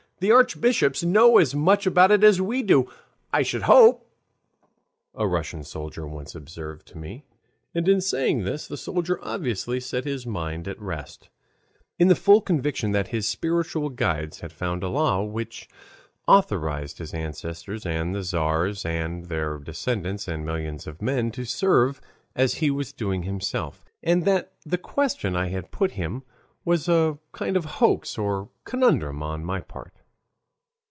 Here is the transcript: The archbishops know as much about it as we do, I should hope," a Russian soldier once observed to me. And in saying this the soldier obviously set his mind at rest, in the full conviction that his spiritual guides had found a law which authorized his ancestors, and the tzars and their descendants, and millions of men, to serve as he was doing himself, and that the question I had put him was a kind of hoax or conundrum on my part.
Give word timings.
The 0.23 0.29
archbishops 0.31 1.01
know 1.03 1.39
as 1.39 1.55
much 1.55 1.87
about 1.87 2.11
it 2.11 2.23
as 2.23 2.39
we 2.39 2.61
do, 2.61 2.87
I 3.33 3.41
should 3.41 3.63
hope," 3.63 4.07
a 5.15 5.27
Russian 5.27 5.63
soldier 5.63 6.05
once 6.05 6.35
observed 6.35 6.85
to 6.89 6.97
me. 6.99 7.25
And 7.73 7.87
in 7.89 8.01
saying 8.01 8.43
this 8.43 8.67
the 8.67 8.77
soldier 8.77 9.17
obviously 9.23 9.79
set 9.79 10.05
his 10.05 10.27
mind 10.27 10.67
at 10.67 10.79
rest, 10.79 11.29
in 11.97 12.07
the 12.07 12.13
full 12.15 12.39
conviction 12.39 12.91
that 12.91 13.07
his 13.07 13.25
spiritual 13.25 13.89
guides 13.89 14.41
had 14.41 14.53
found 14.53 14.83
a 14.83 14.89
law 14.89 15.23
which 15.23 15.67
authorized 16.27 16.99
his 16.99 17.15
ancestors, 17.15 17.83
and 17.83 18.13
the 18.13 18.21
tzars 18.21 18.85
and 18.85 19.25
their 19.25 19.57
descendants, 19.57 20.27
and 20.27 20.45
millions 20.45 20.85
of 20.85 21.01
men, 21.01 21.31
to 21.31 21.45
serve 21.45 21.99
as 22.35 22.53
he 22.59 22.69
was 22.69 22.93
doing 22.93 23.23
himself, 23.23 23.83
and 24.03 24.25
that 24.25 24.53
the 24.63 24.77
question 24.77 25.35
I 25.35 25.47
had 25.47 25.71
put 25.71 25.93
him 25.93 26.21
was 26.63 26.87
a 26.87 27.17
kind 27.31 27.57
of 27.57 27.65
hoax 27.81 28.19
or 28.19 28.49
conundrum 28.65 29.23
on 29.23 29.43
my 29.43 29.61
part. 29.61 29.93